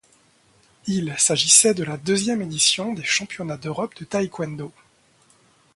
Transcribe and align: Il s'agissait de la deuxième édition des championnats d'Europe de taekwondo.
Il 0.87 1.13
s'agissait 1.19 1.75
de 1.75 1.83
la 1.83 1.95
deuxième 1.95 2.41
édition 2.41 2.95
des 2.95 3.03
championnats 3.03 3.57
d'Europe 3.57 3.93
de 3.99 4.05
taekwondo. 4.05 4.71